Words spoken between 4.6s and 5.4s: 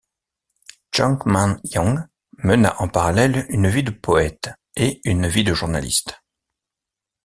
et une